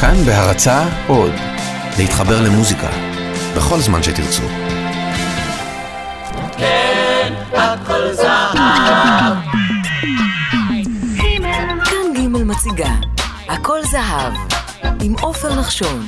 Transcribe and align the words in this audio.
כאן 0.00 0.24
בהרצה 0.26 0.84
עוד, 1.06 1.32
להתחבר 1.98 2.40
למוזיקה, 2.42 2.88
בכל 3.56 3.80
זמן 3.80 4.02
שתרצו. 4.02 4.42
כן, 6.58 7.32
הכל 7.52 8.12
זהב. 8.12 8.56
כאן 11.84 12.14
ג' 12.16 12.28
מציגה, 12.28 12.94
הכל 13.48 13.78
זהב, 13.82 14.32
עם 15.02 15.14
עופר 15.20 15.60
נחשון. 15.60 16.06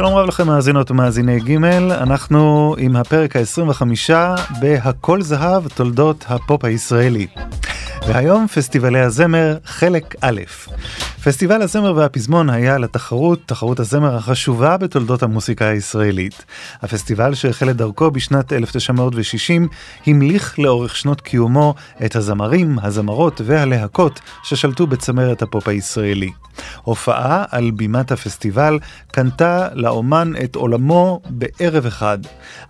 שלום 0.00 0.14
רב 0.14 0.26
לכם 0.26 0.46
מאזינות 0.46 0.90
ומאזיני 0.90 1.40
ג', 1.40 1.64
אנחנו 1.90 2.74
עם 2.78 2.96
הפרק 2.96 3.36
ה-25 3.36 4.12
בהכל 4.60 5.22
זהב 5.22 5.68
תולדות 5.68 6.24
הפופ 6.28 6.64
הישראלי. 6.64 7.26
והיום 8.08 8.46
פסטיבלי 8.46 9.00
הזמר 9.00 9.56
חלק 9.64 10.14
א'. 10.20 10.40
פסטיבל 11.24 11.62
הזמר 11.62 11.96
והפזמון 11.96 12.50
היה 12.50 12.78
לתחרות, 12.78 13.40
תחרות 13.46 13.80
הזמר 13.80 14.16
החשובה 14.16 14.76
בתולדות 14.76 15.22
המוסיקה 15.22 15.68
הישראלית. 15.68 16.44
הפסטיבל 16.82 17.34
שהחל 17.34 17.70
את 17.70 17.76
דרכו 17.76 18.10
בשנת 18.10 18.52
1960 18.52 19.68
המליך 20.06 20.58
לאורך 20.58 20.96
שנות 20.96 21.20
קיומו 21.20 21.74
את 22.04 22.16
הזמרים, 22.16 22.78
הזמרות 22.82 23.40
והלהקות 23.44 24.20
ששלטו 24.42 24.86
בצמרת 24.86 25.42
הפופ 25.42 25.68
הישראלי. 25.68 26.30
הופעה 26.82 27.44
על 27.50 27.70
בימת 27.70 28.12
הפסטיבל 28.12 28.78
קנתה 29.12 29.68
לאומן 29.74 30.32
את 30.44 30.54
עולמו 30.54 31.20
בערב 31.30 31.86
אחד. 31.86 32.18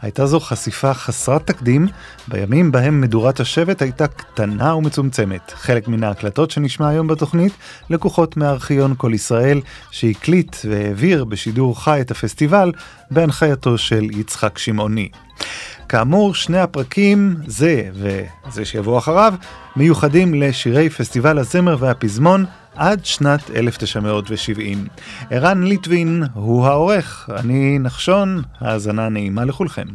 הייתה 0.03 0.27
זו 0.27 0.41
חשיפה 0.41 0.95
חסרת 0.95 1.47
תקדים, 1.47 1.87
בימים 2.29 2.73
בהם 2.73 3.01
מדורת 3.01 3.41
השבט 3.41 3.83
הייתה 3.83 4.07
קטנה 4.07 4.75
ומצומצמת. 4.75 5.53
חלק 5.57 5.89
מן 5.89 6.05
ההקלטות 6.05 6.51
שנשמע 6.51 6.89
היום 6.89 7.07
בתוכנית 7.07 7.53
לקוחות 7.91 8.37
מארכיון 8.41 8.95
כל 8.97 9.11
ישראל, 9.15 9.61
שהקליט 9.91 10.57
והעביר 10.65 11.25
בשידור 11.25 11.85
חי 11.85 12.01
את 12.01 12.11
הפסטיבל 12.11 12.73
בהנחייתו 13.11 13.79
של 13.79 14.05
יצחק 14.11 14.59
שמעוני. 14.59 15.09
כאמור, 15.89 16.35
שני 16.35 16.59
הפרקים, 16.59 17.37
זה 17.47 17.89
וזה 17.93 18.65
שיבוא 18.65 18.99
אחריו, 18.99 19.35
מיוחדים 19.77 20.35
לשירי 20.35 20.91
פסטיבל 20.91 21.39
הזמר 21.39 21.77
והפזמון 21.79 22.45
עד 22.77 23.05
שנת 23.05 23.51
1970. 23.51 24.87
ערן 25.31 25.63
ליטבין 25.63 26.23
הוא 26.35 26.67
העורך, 26.67 27.31
אני 27.37 27.79
נחשון, 27.79 28.43
האזנה 28.61 29.09
נעימה 29.09 29.45
לכולכם. 29.45 29.87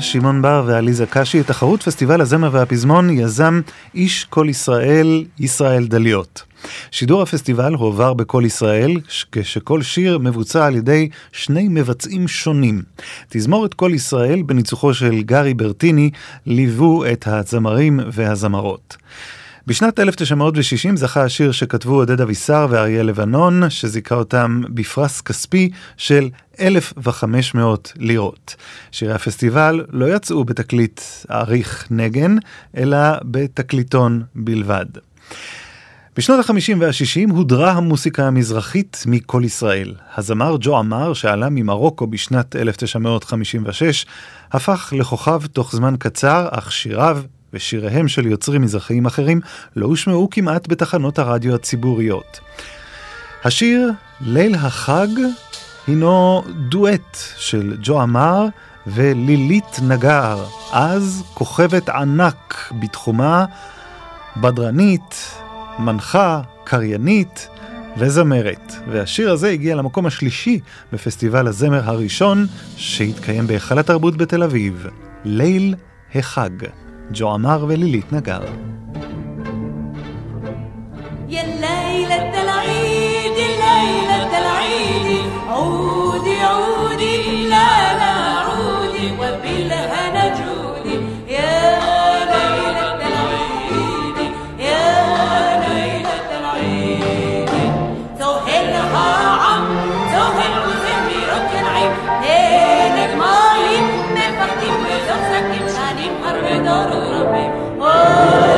שמעון 0.00 0.42
בר 0.42 0.64
ועליזה 0.66 1.06
קשי, 1.06 1.40
את 1.40 1.46
תחרות 1.46 1.82
פסטיבל 1.82 2.20
הזמר 2.20 2.48
והפזמון 2.52 3.10
יזם 3.10 3.60
איש 3.94 4.24
כל 4.24 4.46
ישראל, 4.48 5.24
ישראל 5.38 5.86
דליות. 5.86 6.42
שידור 6.90 7.22
הפסטיבל 7.22 7.74
הועבר 7.74 8.14
בכל 8.14 8.42
ישראל, 8.46 8.96
כשכל 9.32 9.82
שיר 9.82 10.18
מבוצע 10.18 10.66
על 10.66 10.76
ידי 10.76 11.08
שני 11.32 11.68
מבצעים 11.70 12.28
שונים. 12.28 12.82
תזמורת 13.28 13.74
כל 13.74 13.90
ישראל 13.94 14.42
בניצוחו 14.42 14.94
של 14.94 15.22
גרי 15.22 15.54
ברטיני 15.54 16.10
ליוו 16.46 17.04
את 17.12 17.26
הזמרים 17.26 18.00
והזמרות. 18.12 18.96
בשנת 19.66 20.00
1960 20.00 20.96
זכה 20.96 21.22
השיר 21.22 21.52
שכתבו 21.52 21.94
עודד 21.94 22.20
אבישר 22.20 22.66
ואריה 22.70 23.02
לבנון, 23.02 23.70
שזיכה 23.70 24.14
אותם 24.14 24.62
בפרס 24.68 25.20
כספי 25.20 25.70
של 25.96 26.28
1,500 26.60 27.92
לירות. 27.96 28.56
שירי 28.92 29.12
הפסטיבל 29.12 29.84
לא 29.90 30.14
יצאו 30.14 30.44
בתקליט 30.44 31.00
אריך 31.30 31.86
נגן, 31.90 32.36
אלא 32.76 32.98
בתקליטון 33.24 34.22
בלבד. 34.34 34.86
בשנות 36.16 36.50
ה-50 36.50 36.76
וה-60 36.78 37.32
הודרה 37.32 37.72
המוסיקה 37.72 38.26
המזרחית 38.26 39.04
מכל 39.06 39.42
ישראל. 39.44 39.94
הזמר 40.16 40.56
ג'ו 40.60 40.78
עמר, 40.78 41.12
שעלה 41.12 41.48
ממרוקו 41.50 42.06
בשנת 42.06 42.56
1956, 42.56 44.06
הפך 44.52 44.92
לכוכב 44.96 45.46
תוך 45.52 45.76
זמן 45.76 45.94
קצר, 45.98 46.48
אך 46.50 46.72
שיריו 46.72 47.22
ושיריהם 47.52 48.08
של 48.08 48.26
יוצרים 48.26 48.62
מזרחיים 48.62 49.06
אחרים 49.06 49.40
לא 49.76 49.86
הושמעו 49.86 50.28
כמעט 50.30 50.68
בתחנות 50.68 51.18
הרדיו 51.18 51.54
הציבוריות. 51.54 52.40
השיר 53.44 53.92
"ליל 54.20 54.54
החג" 54.54 55.08
הינו 55.86 56.42
דואט 56.68 57.16
של 57.36 57.76
ג'ו 57.82 58.02
אמר 58.02 58.46
ולילית 58.86 59.78
נגר, 59.88 60.44
אז 60.72 61.24
כוכבת 61.34 61.88
ענק 61.88 62.72
בתחומה, 62.80 63.44
בדרנית, 64.36 65.32
מנחה, 65.78 66.40
קריינית, 66.64 67.48
וזמרת. 67.96 68.74
והשיר 68.90 69.30
הזה 69.30 69.48
הגיע 69.48 69.74
למקום 69.74 70.06
השלישי 70.06 70.60
בפסטיבל 70.92 71.46
הזמר 71.46 71.90
הראשון 71.90 72.46
שהתקיים 72.76 73.46
בהיכל 73.46 73.78
התרבות 73.78 74.16
בתל 74.16 74.42
אביב, 74.42 74.86
ליל 75.24 75.74
החג. 76.14 76.50
ג'ו 77.11 77.33
עמר 77.33 77.65
ולילית 77.67 78.13
נגר. 78.13 78.43
يا 81.29 81.43
ليلة 81.43 82.33
العيد 82.43 83.37
ليلة 83.63 84.31
العيد 84.41 85.07
عودي 85.49 86.35
عودي 86.41 87.47
لا 87.49 87.69
لا 87.99 88.13
عودي 88.45 89.07
وبالهنا 89.19 90.08
Lord, 106.70 106.90
Lord, 106.94 107.78
Lord, 107.78 108.49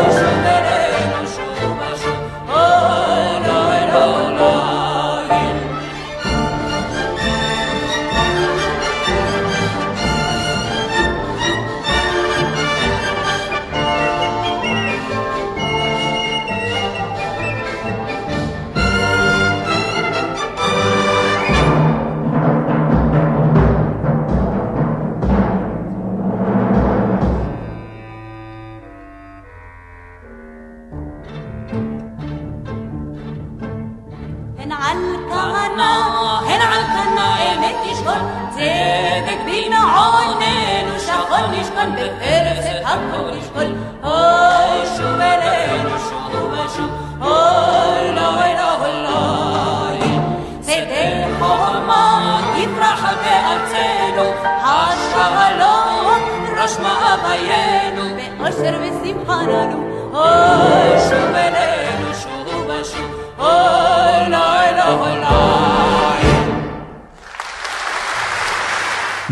צדק 38.63 39.39
בנעוננו 39.47 41.01
שכול 41.01 41.47
נשכון 41.51 41.93
בפרץ 41.93 42.65
הכל 42.85 43.37
נשכול 43.37 43.75
אוי 44.05 44.87
שוב 44.97 45.21
אלינו 45.21 45.91
שוב 45.99 46.53
ושוב 46.53 46.91
אוי 47.21 48.15
לא 48.15 48.45
אלוהי 48.45 50.19
צדי 50.61 51.25
חומה 51.39 52.41
יתרחב 52.57 53.15
בארצנו 53.25 54.33
השלום 54.63 55.59
לא 55.59 56.63
ראש 56.63 56.79
מאוויינו. 56.79 58.03
באושר 58.43 58.75
ושמחה 58.83 59.43
לנו 59.43 60.11
אוי 60.13 61.01
שוב 61.09 61.35
אלינו 61.35 62.15
שוב 62.23 62.67
ושוב 62.67 63.11
אוי 63.39 64.31
לא 64.31 64.63
אלוהי 64.63 65.72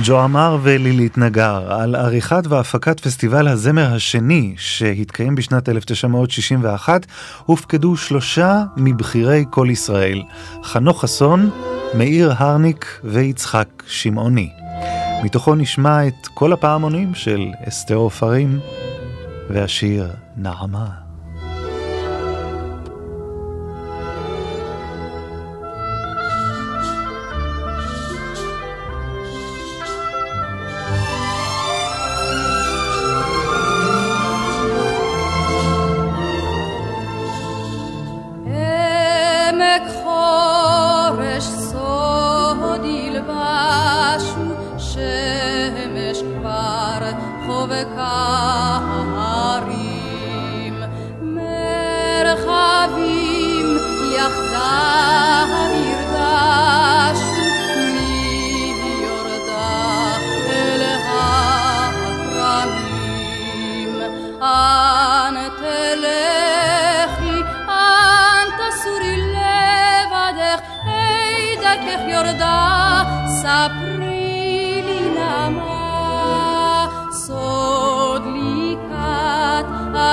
ג'ו 0.04 0.20
עמר 0.20 0.58
ולילית 0.62 1.18
נגר 1.18 1.72
על 1.72 1.94
עריכת 1.94 2.42
והפקת 2.48 3.00
פסטיבל 3.00 3.48
הזמר 3.48 3.94
השני 3.94 4.54
שהתקיים 4.58 5.34
בשנת 5.34 5.68
1961 5.68 7.06
הופקדו 7.44 7.96
שלושה 7.96 8.62
מבכירי 8.76 9.44
כל 9.50 9.68
ישראל, 9.70 10.22
חנוך 10.64 11.02
חסון, 11.02 11.50
מאיר 11.94 12.32
הרניק 12.36 13.00
ויצחק 13.04 13.68
שמעוני. 13.86 14.50
מתוכו 15.24 15.54
נשמע 15.54 16.06
את 16.06 16.26
כל 16.34 16.52
הפעמונים 16.52 17.14
של 17.14 17.46
אסתר 17.68 17.94
עופרים 17.94 18.60
והשיר 19.50 20.10
נעמה. 20.36 20.99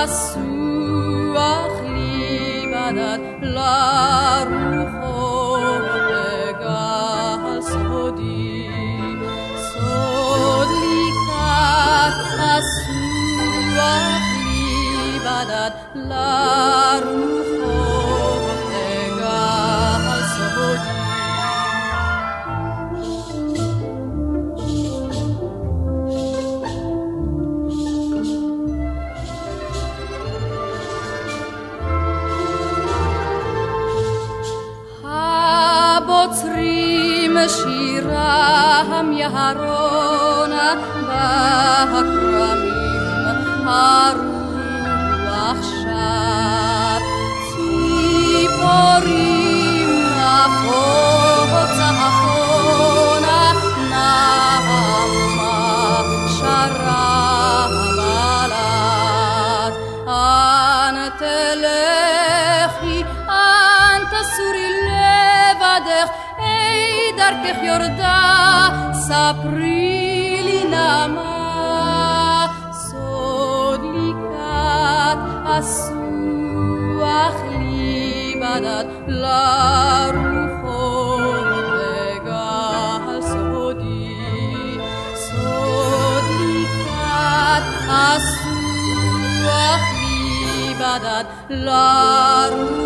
לקראת 0.04 0.10
אסוח 0.10 1.82
לי 1.84 2.66
בדד 2.72 3.20
שירם 38.27 39.13
יהרונה 39.13 40.75
בכרמים 41.03 42.03
הרוח 43.69 45.63
שט 45.63 47.03
ציפורים 48.37 49.36
και 67.48 67.54
χιορτά 67.62 68.20
σ' 69.04 69.12
Απρίλινα 69.30 70.92
μας 71.16 72.80
οδλικάτ 73.70 75.20
ασού 75.58 76.06
αχλίβανατ 77.26 78.90
λαρού 79.08 80.38
Asua, 88.14 89.66
Libadat, 89.98 91.28
Laru. 91.66 92.77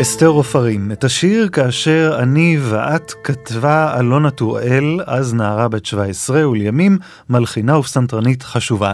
אסתר 0.00 0.26
עופרים, 0.26 0.92
את 0.92 1.04
השיר 1.04 1.48
כאשר 1.48 2.16
אני 2.18 2.58
ואת 2.60 3.12
כתבה 3.24 3.96
אלונה 4.00 4.30
טוראל, 4.30 5.00
אז 5.06 5.34
נערה 5.34 5.68
בת 5.68 5.86
17 5.86 6.48
ולימים 6.48 6.98
מלחינה 7.30 7.78
ופסנתרנית 7.78 8.42
חשובה. 8.42 8.92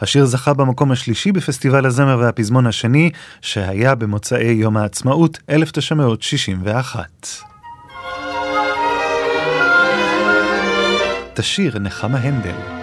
השיר 0.00 0.24
זכה 0.24 0.54
במקום 0.54 0.92
השלישי 0.92 1.32
בפסטיבל 1.32 1.86
הזמר 1.86 2.18
והפזמון 2.20 2.66
השני, 2.66 3.10
שהיה 3.40 3.94
במוצאי 3.94 4.52
יום 4.52 4.76
העצמאות 4.76 5.38
1961. 5.50 7.28
תשיר 11.34 11.78
נחמה 11.78 12.18
הנדל. 12.18 12.77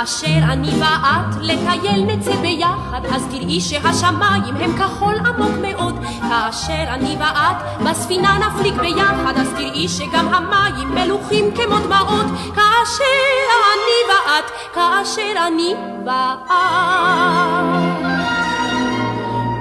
כאשר 0.00 0.38
אני 0.42 0.68
ואת 0.68 1.34
לטייל 1.40 2.04
נצא 2.04 2.36
ביחד, 2.36 3.00
אז 3.14 3.26
תראי 3.30 3.60
שהשמיים 3.60 4.56
הם 4.56 4.76
כחול 4.78 5.14
עמוק 5.26 5.52
מאוד. 5.62 5.94
כאשר 6.28 6.84
אני 6.88 7.16
ואת 7.20 7.56
בספינה 7.84 8.38
נפליג 8.38 8.74
ביחד, 8.74 9.34
אז 9.36 9.48
תראי 9.56 9.88
שגם 9.88 10.34
המים 10.34 10.94
מלוכים 10.94 11.44
כמו 11.54 11.78
דמעות. 11.78 12.26
כאשר 12.54 13.50
אני 13.72 14.00
ואת, 14.08 14.50
כאשר 14.74 15.46
אני 15.46 15.74
ואת. 16.06 18.09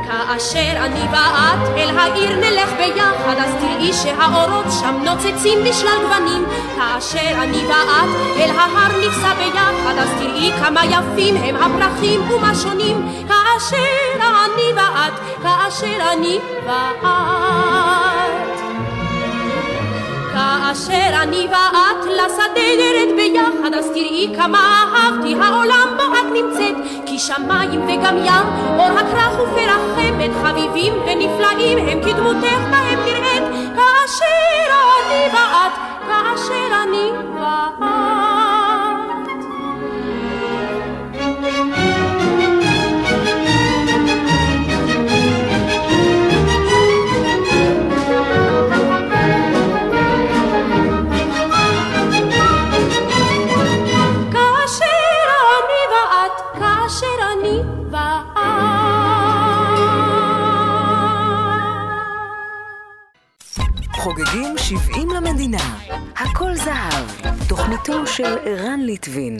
כאשר 0.09 0.71
אני 0.75 1.01
ואת 1.11 1.77
אל 1.77 1.97
העיר 1.97 2.35
נלך 2.35 2.69
ביחד, 2.77 3.35
אז 3.37 3.53
תראי 3.59 3.93
שהאורות 3.93 4.65
שם 4.79 4.95
נוצצים 5.03 5.59
בשלל 5.63 5.97
גוונים. 6.01 6.45
כאשר 6.75 7.31
אני 7.43 7.57
ואת 7.57 8.37
אל 8.37 8.49
ההר 8.49 8.97
ניסע 8.97 9.33
ביחד, 9.33 9.97
אז 9.97 10.09
תראי 10.19 10.51
כמה 10.59 10.85
יפים 10.85 11.35
הם 11.35 11.55
הפרחים 11.55 12.31
ומה 12.31 12.55
שונים. 12.55 13.07
כאשר 13.27 14.23
אני 14.23 14.73
ואת, 14.75 15.19
כאשר 15.43 16.11
אני 16.13 16.39
ואת. 16.65 18.59
כאשר 20.33 21.23
אני 21.23 21.47
ואת 21.51 22.05
לשדה 22.05 22.67
נרד 22.77 23.15
ביחד, 23.15 23.73
אז 23.73 23.87
תראי 23.87 24.33
כמה 24.37 24.59
אהבתי 24.93 25.35
העולם. 25.41 25.78
כי 27.19 27.25
שמיים 27.25 27.81
וגם 27.81 28.17
ים, 28.17 28.77
אור 28.77 28.99
הכרך 28.99 29.39
ופרח 29.39 29.81
חמד, 29.95 30.29
חביבים 30.43 30.93
ונפלאים 30.93 31.77
הם 31.77 32.01
כדמותך 32.01 32.59
בהם 32.71 32.99
נראית. 33.05 33.43
כאשר 33.75 34.73
אני 34.99 35.25
ואת, 35.33 35.73
כאשר 36.07 36.83
אני 36.83 37.11
ואת. 37.35 38.38
70 65.39 65.51
למדינה. 65.51 65.77
הכל 66.15 66.55
זהב. 66.55 67.33
תוכניתו 67.47 68.07
של 68.07 68.35
ערן 68.45 68.79
ליטבין. 68.79 69.39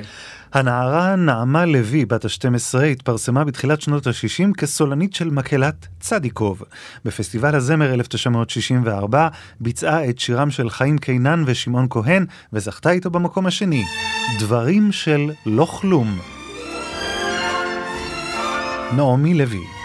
הנערה 0.53 1.15
נעמה 1.15 1.65
לוי, 1.65 2.05
בת 2.05 2.25
ה-12, 2.25 2.79
התפרסמה 2.83 3.43
בתחילת 3.43 3.81
שנות 3.81 4.07
ה-60 4.07 4.53
כסולנית 4.57 5.13
של 5.13 5.29
מקהלת 5.29 5.87
צדיקוב. 5.99 6.63
בפסטיבל 7.05 7.55
הזמר 7.55 7.93
1964 7.93 9.27
ביצעה 9.59 10.09
את 10.09 10.19
שירם 10.19 10.51
של 10.51 10.69
חיים 10.69 10.97
קינן 10.97 11.43
ושמעון 11.45 11.87
כהן, 11.89 12.25
וזכתה 12.53 12.91
איתו 12.91 13.09
במקום 13.09 13.45
השני. 13.45 13.83
דברים 14.39 14.91
של 14.91 15.31
לא 15.45 15.65
כלום. 15.65 16.19
נעמי 18.95 19.33
לוי 19.33 19.78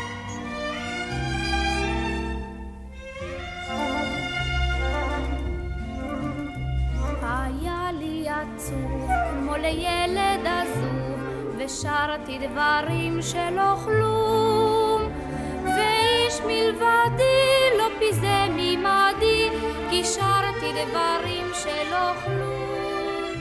ושרתי 12.05 12.39
דברים 12.39 13.23
שלא 13.23 13.75
כלום, 13.85 15.03
ואיש 15.65 16.41
מלבדי 16.47 17.79
לא 17.79 17.85
פיזה 17.99 18.47
ממדי, 18.51 19.49
כי 19.91 20.05
שרתי 20.05 20.73
דברים 20.73 21.51
שלא 21.55 22.13
כלום. 22.25 23.33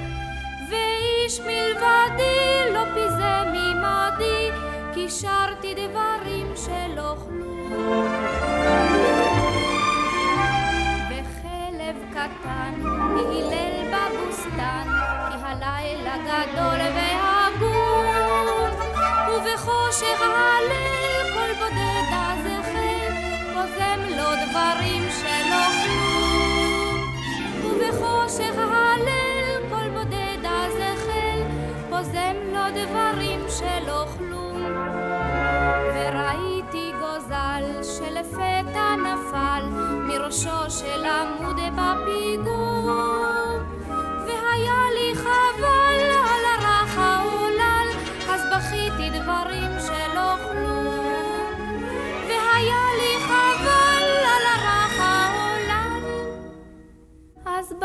ואיש 0.70 1.40
מלבדי 1.40 2.74
לא 2.74 2.84
פיזה 2.94 3.44
ממדי, 3.54 4.50
כי 4.94 5.10
שרתי 5.10 5.74
דברים 5.74 6.54
שלא 6.56 7.16
כלום. 7.28 8.03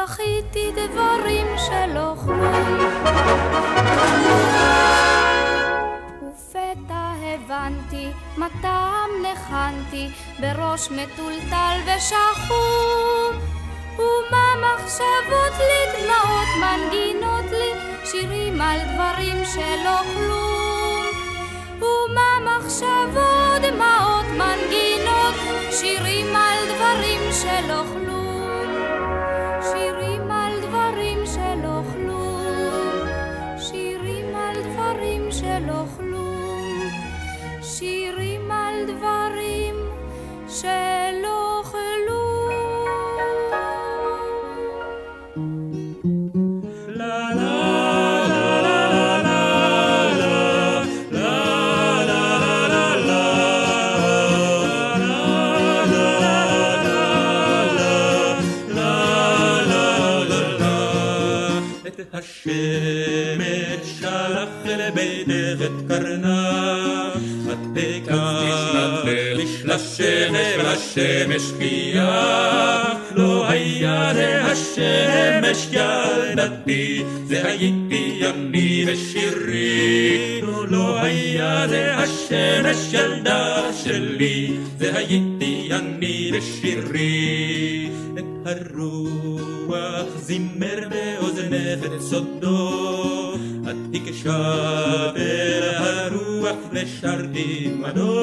בכיתי 0.08 0.72
דברים 0.72 1.46
שלא 1.56 2.14
כלום 2.24 2.78
ופתע 6.22 7.12
הבנתי 7.34 8.08
מה 8.36 8.46
טעם 8.62 9.10
נחנתי 9.22 10.08
בראש 10.40 10.90
מטולטל 10.90 11.78
ושחום 11.86 13.34
ומה 13.98 14.46
מחשבות 14.64 15.58
לי 15.58 16.02
דמעות 16.02 16.48
מנגינות 16.60 17.50
לי 17.50 17.72
שירים 18.04 18.60
על 18.60 18.80
דברים 18.94 19.44
שלא 19.44 19.98
כלום 20.14 21.06
ומה 21.78 22.56
מחשבות 22.56 23.62
דמעות 23.62 24.26
מנגינות 24.26 25.34
שירים 25.70 26.36
על 26.36 26.58
דברים 26.74 27.20
שלא 27.32 27.82
כלום 27.92 28.27
חייך, 71.58 72.98
לא 73.14 73.48
היה 73.48 74.14
זה 74.14 74.44
השמש 74.44 75.68
ילדתי, 75.72 77.02
זה 77.26 77.46
הייתי 77.48 78.20
אני 78.24 78.84
ושירי, 78.86 80.40
לא 80.42 80.68
לא 80.68 81.00
היה 81.00 81.68
זה 81.68 81.96
השמש 81.96 82.92
ילדה 82.92 83.70
שלי, 83.84 84.56
זה 84.78 84.96
הייתי 84.96 85.68
אני 85.72 86.32
בשירי. 86.34 87.90
את 88.18 88.46
הרוח 88.46 90.06
זימר 90.16 90.88
באוזנך 90.90 91.84
את 91.84 92.00
סודו, 92.00 93.34
את 93.70 93.76
הקשה 93.94 95.12
אל 95.16 95.62
הרוח 95.62 96.56
ושרתי 96.72 97.70
מנו. 97.78 98.17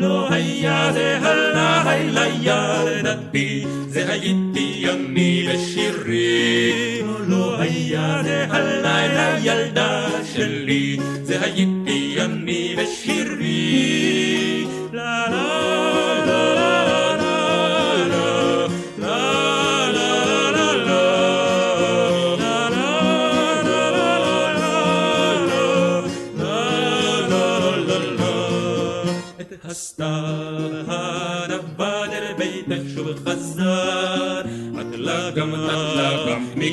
לא 0.00 0.32
היה 0.32 0.92
זה 0.92 1.18
הלילה 1.22 2.26
ילדתי, 2.40 3.64
זה 3.88 4.12
הייתי 4.12 4.49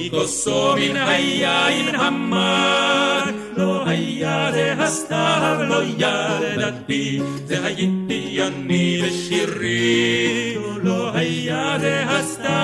גם 0.09 0.15
מכוסו 0.15 0.75
מן 0.75 0.95
היין 0.95 1.95
המר. 1.95 3.23
לא 3.57 3.83
היה 3.87 4.49
זה 4.51 4.73
הסתיו, 4.77 5.57
לא 5.69 5.83
ידעתי, 5.97 7.21
זה 7.45 7.65
הייתי 7.65 8.39
אני 8.43 9.01
בשירי. 9.05 10.57
לא 10.83 11.11
היה 11.13 11.77
זה 11.79 12.03
הסתיו, 12.07 12.55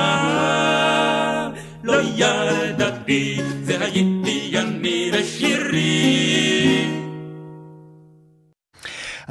לא 1.83 1.95
ידעתי, 2.15 3.39
זה 3.61 3.77
הייתי 3.79 4.12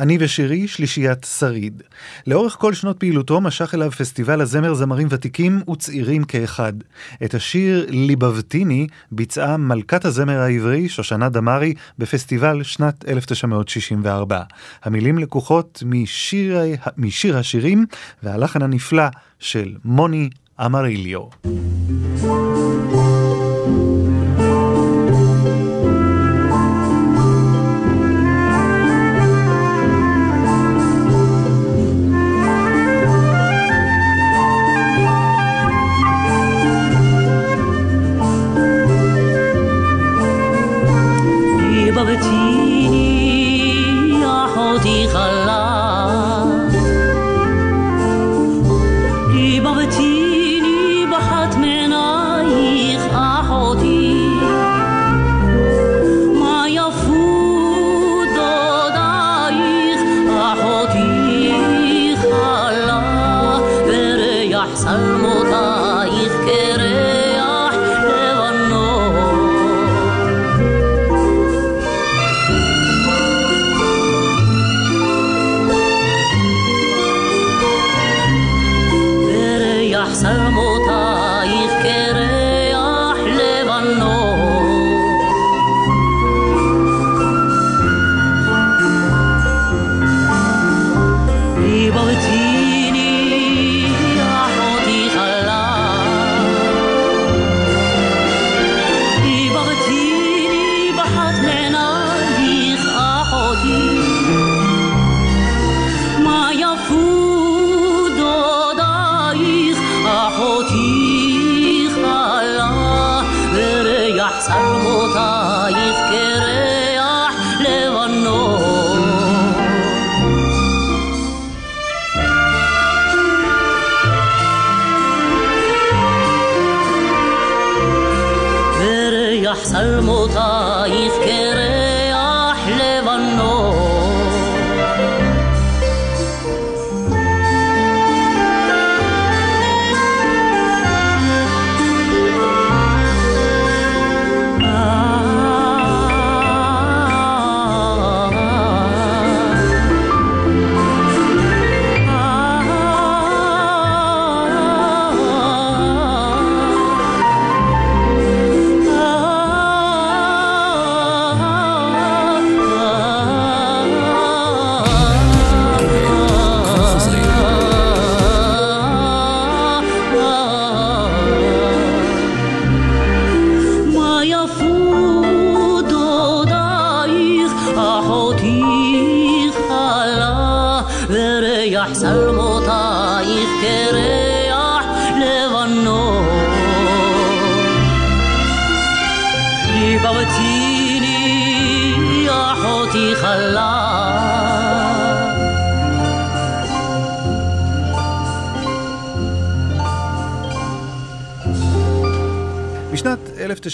אני 0.03 0.17
ושירי, 0.21 0.69
שלישיית 0.69 1.27
שריד. 1.39 1.83
לאורך 2.27 2.57
כל 2.59 2.75
שנות 2.75 2.99
פעילותו 2.99 3.41
משך 3.41 3.75
אליו 3.75 3.91
פסטיבל 3.91 4.41
הזמר 4.41 4.75
זמרים 4.75 5.09
ותיקים 5.11 5.63
וצעירים 5.71 6.25
כאחד. 6.25 6.73
את 7.25 7.35
השיר 7.35 7.87
ליבבתיני 7.89 8.87
ביצעה 9.13 9.57
מלכת 9.57 10.05
הזמר 10.05 10.39
העברי 10.39 10.89
שושנה 10.89 11.29
דמארי 11.29 11.75
בפסטיבל 11.99 12.63
שנת 12.63 13.05
1964. 13.09 14.43
המילים 14.83 15.19
לקוחות 15.19 15.83
משיר, 15.87 16.59
משיר 16.97 17.39
השירים 17.39 17.87
והלחן 18.23 18.63
הנפלא 18.63 19.07
של 19.39 19.75
מוני 19.85 20.31
אמריליו. 20.61 21.23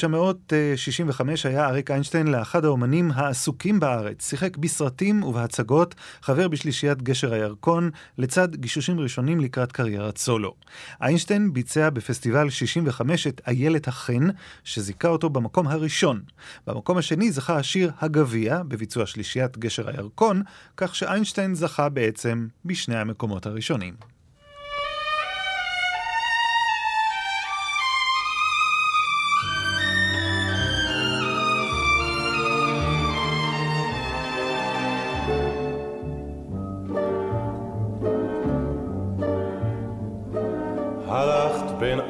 1965 0.04 1.46
היה 1.46 1.66
אריק 1.66 1.90
איינשטיין 1.90 2.26
לאחד 2.26 2.64
האומנים 2.64 3.10
העסוקים 3.14 3.80
בארץ. 3.80 4.28
שיחק 4.28 4.56
בסרטים 4.56 5.22
ובהצגות, 5.22 5.94
חבר 6.22 6.48
בשלישיית 6.48 7.02
גשר 7.02 7.32
הירקון, 7.32 7.90
לצד 8.18 8.54
גישושים 8.54 9.00
ראשונים 9.00 9.40
לקראת 9.40 9.72
קריירת 9.72 10.18
סולו. 10.18 10.54
איינשטיין 11.02 11.52
ביצע 11.52 11.90
בפסטיבל 11.90 12.50
65 12.50 13.26
את 13.26 13.40
איילת 13.46 13.88
החן, 13.88 14.28
שזיכה 14.64 15.08
אותו 15.08 15.30
במקום 15.30 15.66
הראשון. 15.66 16.20
במקום 16.66 16.98
השני 16.98 17.32
זכה 17.32 17.56
השיר 17.56 17.90
הגביע, 18.00 18.62
בביצוע 18.62 19.06
שלישיית 19.06 19.58
גשר 19.58 19.88
הירקון, 19.88 20.42
כך 20.76 20.96
שאיינשטיין 20.96 21.54
זכה 21.54 21.88
בעצם 21.88 22.46
בשני 22.64 22.96
המקומות 22.96 23.46
הראשונים. 23.46 24.17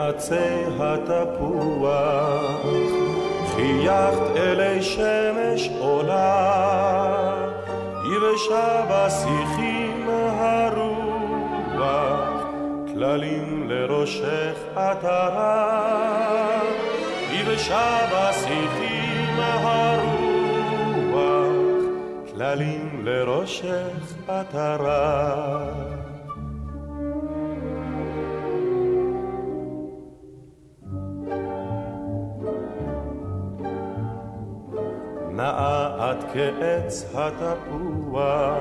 עצי 0.09 0.65
התפוח, 0.81 2.61
חייכת 3.55 4.37
אלי 4.37 4.83
שמש 4.83 5.71
עולה, 5.79 7.35
יבשה 8.17 8.85
בשיחים 8.91 10.09
הרוח, 10.39 11.89
כללים 12.95 13.71
לראשך 13.71 14.57
עטרה, 14.77 15.81
יבשה 17.33 17.99
בשיחים 18.13 19.37
הרוח, 19.39 20.09
כללים 22.35 23.01
לראשך 23.05 24.15
עטרה. 24.29 25.98
כעץ 36.33 37.15
התפוח, 37.15 38.59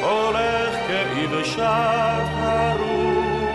קולך 0.00 0.74
כאבשת 0.88 2.28
הרוח, 2.38 3.48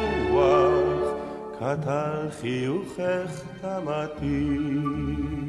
קטל 1.59 2.29
חיוכך 2.41 3.41
תמתי. 3.61 5.42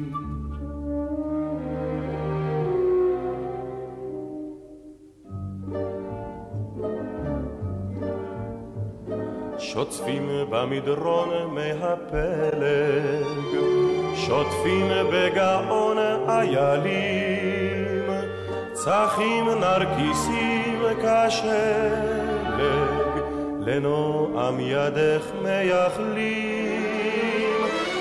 שוטפים 9.75 10.29
במדרון 10.49 11.29
מהפלג, 11.51 13.25
שוטפים 14.15 14.87
בגאון 15.11 15.97
איילים, 16.27 18.09
צחים 18.73 19.45
נרקיסים 19.49 20.83
כשלג, 21.01 22.63
לנועם 23.59 24.59
ידך 24.59 25.25
מייחלים, 25.43 26.85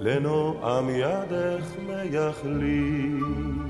לנועם 0.00 0.88
ידך 0.90 1.64
מייחלים. 1.86 3.69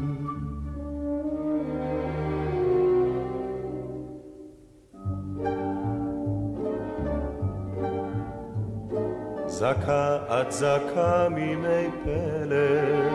זכה 9.60 10.16
את 10.28 10.52
זכה 10.52 11.28
מימי 11.30 11.88
פלג, 12.04 13.12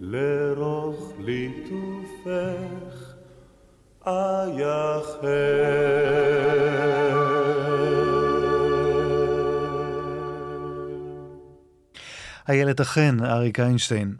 לרוך 0.00 1.12
ליטופך 1.18 2.73
איילת 12.48 12.80
החן, 12.80 13.16
אריק 13.24 13.60
איינשטיין. 13.60 14.14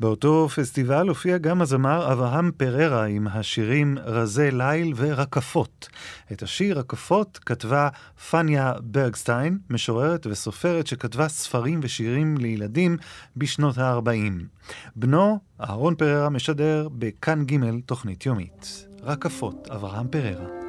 באותו 0.00 0.48
פסטיבל 0.48 1.08
הופיע 1.08 1.38
גם 1.38 1.62
הזמר 1.62 2.12
אברהם 2.12 2.50
פררה 2.56 3.04
עם 3.04 3.26
השירים 3.26 3.98
רזי 4.04 4.50
ליל 4.50 4.92
ורקפות. 4.96 5.88
את 6.32 6.42
השיר 6.42 6.78
רקפות 6.78 7.38
כתבה 7.46 7.88
פניה 8.30 8.72
ברגסטיין, 8.80 9.58
משוררת 9.70 10.26
וסופרת 10.26 10.86
שכתבה 10.86 11.28
ספרים 11.28 11.80
ושירים 11.82 12.36
לילדים 12.36 12.96
בשנות 13.36 13.78
ה-40. 13.78 14.42
בנו, 14.96 15.38
אהרון 15.60 15.94
פררה, 15.94 16.28
משדר 16.28 16.88
בכאן 16.92 17.44
ג' 17.44 17.80
תוכנית 17.86 18.26
יומית. 18.26 18.89
רקפות, 19.02 19.68
אברהם 19.70 20.08
פררה. 20.08 20.59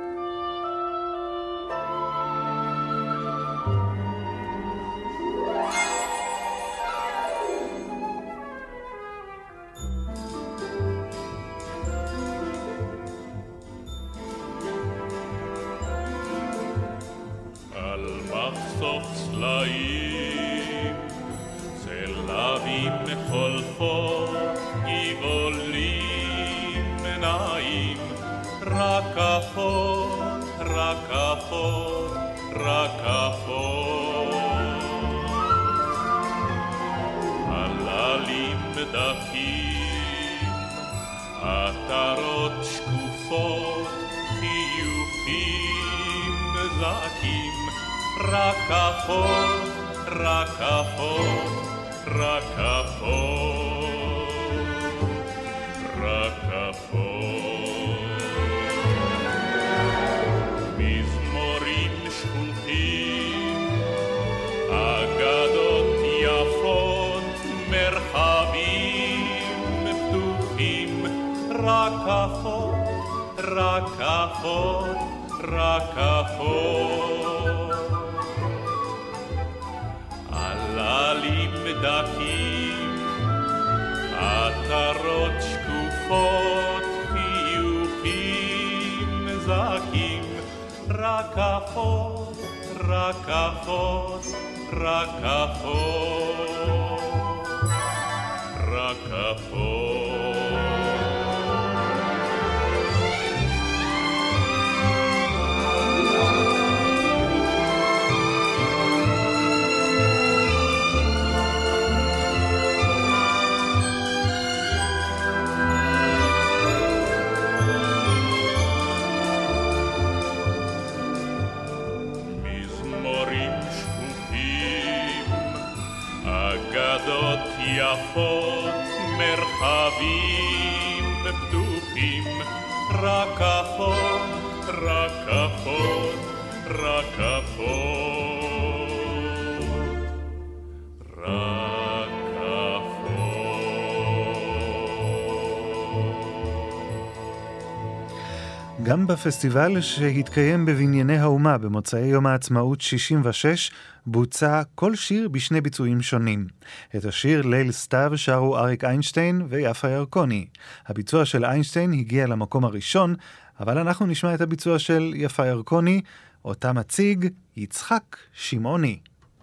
גם 148.91 149.07
בפסטיבל 149.07 149.81
שהתקיים 149.81 150.65
בבנייני 150.65 151.17
האומה 151.17 151.57
במוצאי 151.57 152.05
יום 152.05 152.27
העצמאות 152.27 152.81
66, 152.81 153.71
בוצע 154.05 154.61
כל 154.75 154.95
שיר 154.95 155.29
בשני 155.29 155.61
ביצועים 155.61 156.01
שונים. 156.01 156.47
את 156.95 157.05
השיר 157.05 157.41
ליל 157.41 157.71
סתיו 157.71 158.11
שרו 158.15 158.57
אריק 158.57 158.83
איינשטיין 158.83 159.41
ויפה 159.49 159.89
ירקוני. 159.89 160.47
הביצוע 160.87 161.25
של 161.25 161.45
איינשטיין 161.45 161.93
הגיע 161.93 162.27
למקום 162.27 162.65
הראשון, 162.65 163.15
אבל 163.59 163.77
אנחנו 163.77 164.05
נשמע 164.05 164.33
את 164.33 164.41
הביצוע 164.41 164.79
של 164.79 165.13
יפה 165.15 165.47
ירקוני, 165.47 166.01
אותה 166.45 166.73
מציג 166.73 167.27
יצחק 167.55 168.17
שמעוני. 168.33 168.99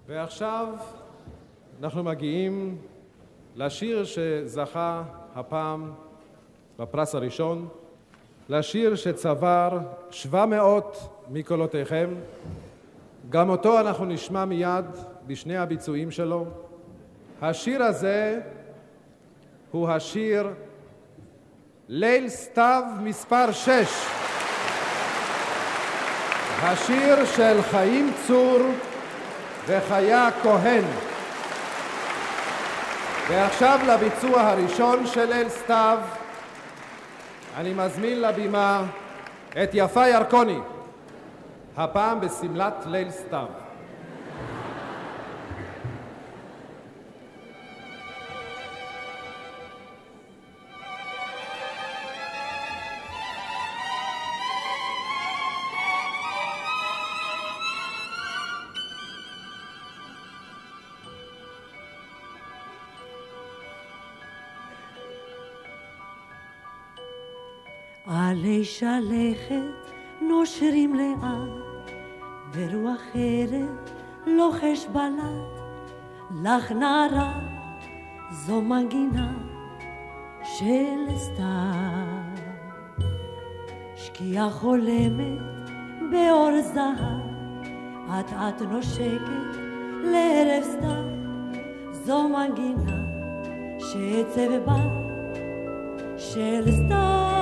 ועכשיו 0.09 0.67
אנחנו 1.83 2.05
מגיעים 2.05 2.79
לשיר 3.57 4.05
שזכה 4.05 5.03
הפעם 5.35 5.93
בפרס 6.79 7.15
הראשון, 7.15 7.69
לשיר 8.49 8.97
שצבר 8.97 9.79
700 10.11 11.09
מקולותיכם. 11.31 12.11
גם 13.31 13.51
אותו 13.51 13.81
אנחנו 13.81 14.05
נשמע 14.05 14.45
מיד 14.45 14.85
בשני 15.27 15.57
הביצועים 15.57 16.11
שלו. 16.11 16.47
השיר 17.43 17.83
הזה 17.83 18.41
הוא 19.71 19.89
השיר 19.89 20.49
ליל 21.89 22.29
סתיו 22.29 22.83
מספר 23.03 23.53
6. 23.53 23.71
השיר 26.63 27.25
של 27.37 27.63
חיים 27.63 28.13
צור 28.27 28.59
וחיה 29.67 30.29
כהן. 30.43 30.85
ועכשיו 33.29 33.79
לביצוע 33.89 34.41
הראשון 34.41 35.07
של 35.07 35.25
ליל 35.25 35.49
סתיו. 35.49 35.99
אני 37.59 37.75
מזמין 37.75 38.21
לבימה 38.21 38.83
את 39.62 39.71
יפה 39.73 40.09
ירקוני, 40.09 40.59
הפעם 41.77 42.21
בשמלת 42.21 42.75
ליל 42.87 43.11
סתיו. 43.11 43.47
שלכת 68.79 69.93
נושרים 70.21 70.95
לאט, 70.95 71.29
ורוח 72.53 73.01
ערב 73.14 73.69
לוחש 74.27 74.87
בלט, 74.93 75.61
לך 76.43 76.73
נערה 76.73 77.33
זו 78.31 78.61
מנגינה 78.61 79.33
של 80.43 81.17
סתיו. 81.17 82.45
שקיעה 83.97 84.51
חולמת 84.51 85.71
באור 86.11 86.61
זהב, 86.61 87.21
אט 88.11 88.33
אט 88.33 88.62
נושקת 88.62 89.57
לערב 90.05 90.62
סתיו, 90.62 91.05
זו 91.93 92.29
מנגינה 92.29 93.05
שעצב 93.79 94.64
בה 94.64 94.77
של 96.17 96.64
סתיו 96.71 97.38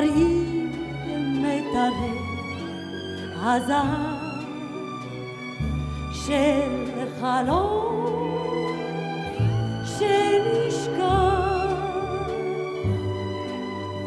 ומראים 0.00 0.72
מיתרי 1.42 2.18
הזהב 3.36 4.20
של 6.12 7.06
חלום 7.20 8.06
שנשכח 9.84 11.30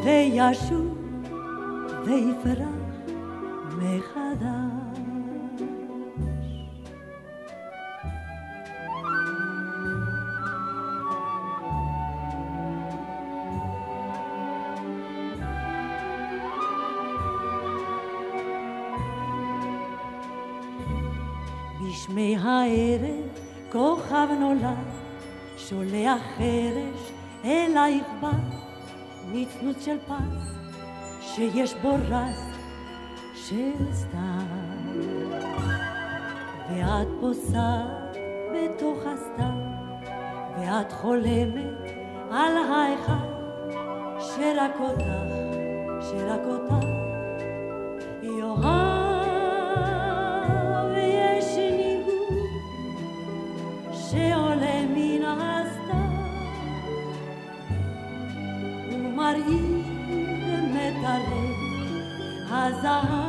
וישוב 0.04 0.98
ויפרח 2.04 2.68
מחדש. 3.78 4.83
כוכב 24.14 24.32
נולד, 24.40 24.78
שולח 25.56 26.22
חרש 26.36 27.12
אלייך 27.44 28.06
בא, 28.20 28.30
נצנוץ 29.32 29.84
של 29.84 29.96
פס 30.06 30.54
שיש 31.20 31.74
בו 31.74 31.94
רז 31.94 32.44
של 33.34 33.92
סתיו. 33.92 34.46
ואת 36.70 37.08
פוסעת 37.20 38.16
בתוך 38.52 38.98
הסתיו, 39.06 39.58
ואת 40.58 40.92
חולמת 40.92 41.90
על 42.30 42.56
האחד 42.56 43.26
שרק 44.20 44.80
אותך, 44.80 45.04
שרק 46.00 46.40
אותך 46.46 46.93
הזהב 62.64 63.23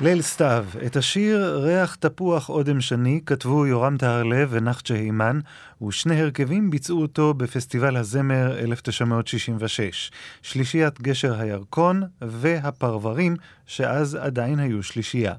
ליל 0.00 0.22
סתיו, 0.22 0.66
את 0.86 0.96
השיר 0.96 1.58
"ריח 1.58 1.94
תפוח 1.94 2.48
אודם 2.48 2.80
שני" 2.80 3.20
כתבו 3.26 3.66
יורם 3.66 3.96
טהרלב 3.96 4.48
ונחצ'ה 4.50 4.94
הימן, 4.94 5.40
ושני 5.86 6.20
הרכבים 6.20 6.70
ביצעו 6.70 7.02
אותו 7.02 7.34
בפסטיבל 7.34 7.96
הזמר 7.96 8.58
1966. 8.58 10.10
שלישיית 10.42 11.00
גשר 11.00 11.40
הירקון 11.40 12.02
והפרברים, 12.20 13.36
שאז 13.66 14.14
עדיין 14.14 14.58
היו 14.58 14.82
שלישייה. 14.82 15.34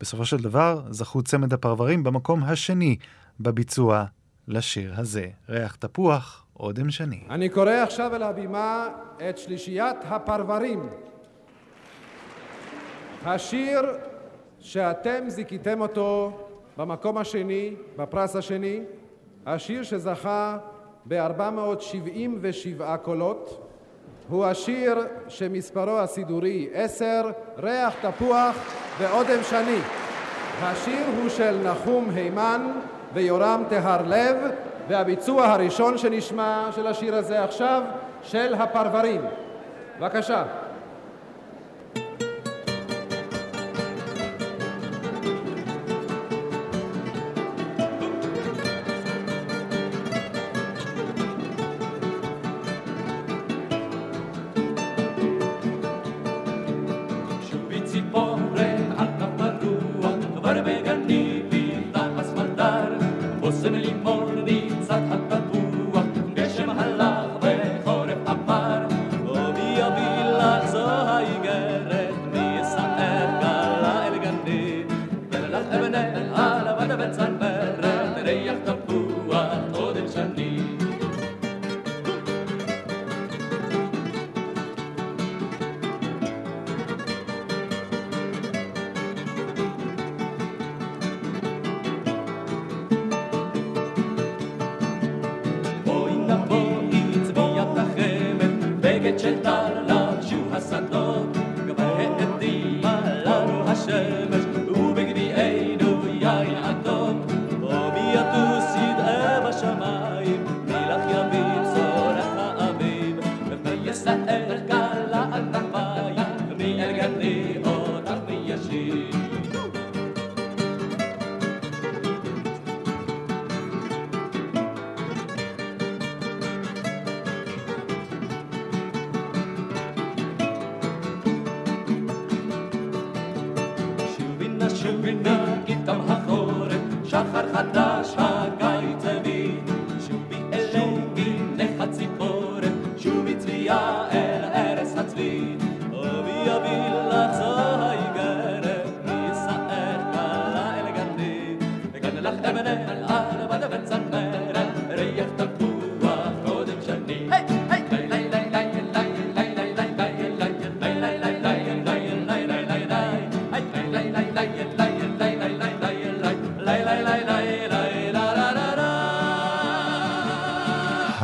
בסופו 0.00 0.24
של 0.24 0.36
דבר 0.36 0.82
זכו 0.90 1.22
צמד 1.22 1.52
הפרברים 1.52 2.04
במקום 2.04 2.44
השני 2.44 2.96
בביצוע 3.40 4.04
לשיר 4.48 4.94
הזה. 4.96 5.26
ריח 5.48 5.76
תפוח 5.76 6.46
אודם 6.60 6.90
שני. 6.90 7.20
אני 7.30 7.48
קורא 7.48 7.72
עכשיו 7.72 8.14
אל 8.14 8.22
הבימה 8.22 8.88
את 9.28 9.38
שלישיית 9.38 9.96
הפרברים. 10.04 10.80
השיר 13.24 13.82
שאתם 14.60 15.24
זיכיתם 15.26 15.80
אותו 15.80 16.32
במקום 16.78 17.18
השני, 17.18 17.74
בפרס 17.96 18.36
השני, 18.36 18.80
השיר 19.46 19.82
שזכה 19.82 20.58
ב-477 21.06 22.96
קולות, 23.02 23.68
הוא 24.28 24.44
השיר 24.44 24.98
שמספרו 25.28 25.98
הסידורי 25.98 26.68
עשר, 26.72 27.30
ריח 27.58 27.94
תפוח 28.02 28.56
ואודם 28.98 29.42
שני. 29.42 29.78
השיר 30.62 31.06
הוא 31.20 31.28
של 31.28 31.58
נחום 31.64 32.10
הימן 32.14 32.72
ויורם 33.14 33.62
טהרלב, 33.68 34.36
והביצוע 34.88 35.46
הראשון 35.46 35.98
שנשמע 35.98 36.68
של 36.72 36.86
השיר 36.86 37.14
הזה 37.14 37.44
עכשיו, 37.44 37.82
של 38.22 38.54
הפרברים. 38.54 39.20
בבקשה. 39.98 40.44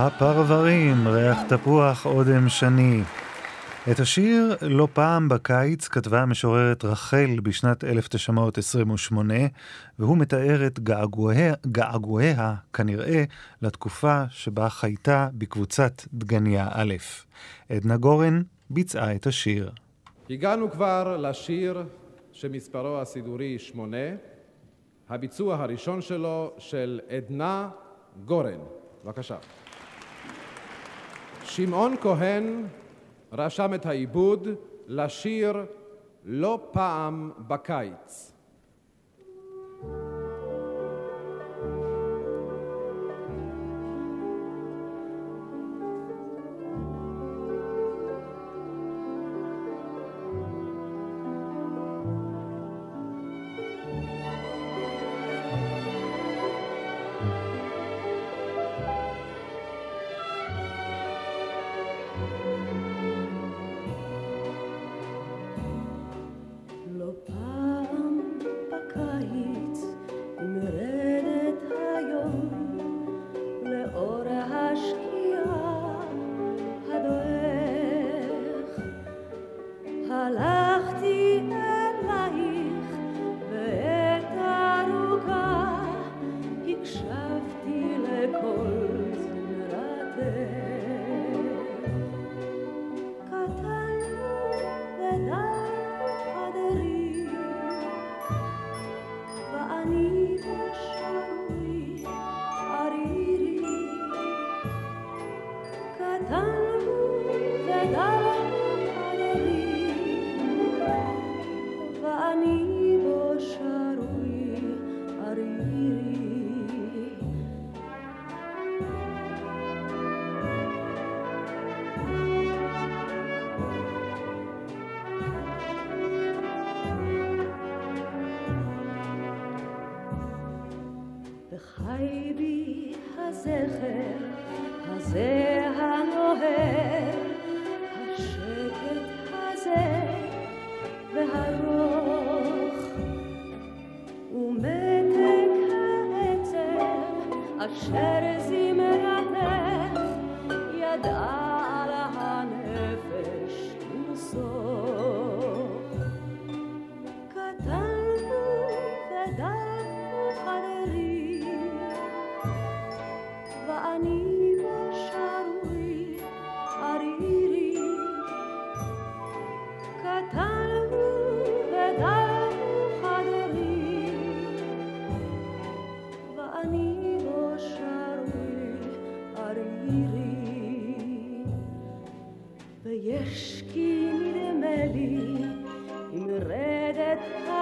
הפרברים, 0.00 1.08
ריח 1.08 1.38
תפוח 1.48 2.06
אודם 2.06 2.48
שני. 2.48 3.02
את 3.90 4.00
השיר 4.00 4.56
לא 4.62 4.88
פעם 4.92 5.28
בקיץ 5.28 5.88
כתבה 5.88 6.22
המשוררת 6.22 6.84
רחל 6.84 7.40
בשנת 7.42 7.84
1928, 7.84 9.34
והוא 9.98 10.18
מתאר 10.18 10.66
את 10.66 10.80
געגועיה, 10.80 11.54
געגועיה 11.66 12.54
כנראה 12.72 13.24
לתקופה 13.62 14.22
שבה 14.30 14.68
חייתה 14.68 15.28
בקבוצת 15.34 15.92
דגניה 16.14 16.68
א'. 16.70 16.94
עדנה 17.68 17.96
גורן 17.96 18.42
ביצעה 18.70 19.14
את 19.14 19.26
השיר. 19.26 19.70
הגענו 20.30 20.70
כבר 20.70 21.16
לשיר 21.16 21.84
שמספרו 22.32 23.00
הסידורי 23.00 23.58
שמונה, 23.58 24.06
הביצוע 25.08 25.56
הראשון 25.56 26.00
שלו 26.00 26.52
של 26.58 27.00
עדנה 27.08 27.68
גורן. 28.24 28.60
בבקשה. 29.04 29.36
שמעון 31.48 31.96
כהן 32.00 32.66
רשם 33.32 33.74
את 33.74 33.86
העיבוד 33.86 34.48
לשיר 34.86 35.56
לא 36.24 36.68
פעם 36.70 37.30
בקיץ. 37.38 38.32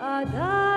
עדיין 0.00 0.67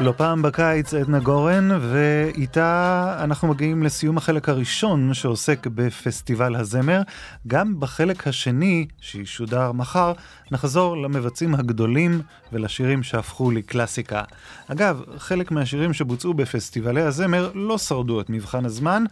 לא 0.00 0.12
פעם 0.16 0.42
בקיץ 0.42 0.94
עדנה 0.94 1.18
גורן, 1.18 1.68
ואיתה 1.80 3.16
אנחנו 3.24 3.48
מגיעים 3.48 3.82
לסיום 3.82 4.16
החלק 4.16 4.48
הראשון 4.48 5.14
שעוסק 5.14 5.66
בפסטיבל 5.66 6.56
הזמר. 6.56 7.02
גם 7.46 7.80
בחלק 7.80 8.26
השני, 8.26 8.86
שישודר 9.00 9.72
מחר, 9.72 10.12
נחזור 10.50 10.96
למבצעים 10.96 11.54
הגדולים 11.54 12.20
ולשירים 12.52 13.02
שהפכו 13.02 13.50
לקלאסיקה. 13.50 14.22
אגב, 14.68 15.02
חלק 15.18 15.50
מהשירים 15.50 15.92
שבוצעו 15.92 16.34
בפסטיבלי 16.34 17.02
הזמר 17.02 17.50
לא 17.54 17.78
שרדו 17.78 18.20
את 18.20 18.30
מבחן 18.30 18.64
הזמן, 18.64 19.04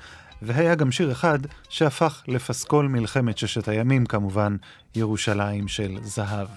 והיה 0.42 0.74
גם 0.74 0.92
שיר 0.92 1.12
אחד 1.12 1.38
שהפך 1.68 2.22
לפסקול 2.28 2.88
מלחמת 2.88 3.38
ששת 3.38 3.68
הימים, 3.68 4.06
כמובן, 4.06 4.56
ירושלים 4.94 5.68
של 5.68 5.98
זהב. 6.02 6.48